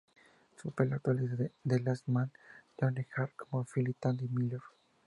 [0.55, 2.31] Su papel actual es en "The Last Man
[2.81, 4.61] On Earth" como Phil "Tandy" Miller.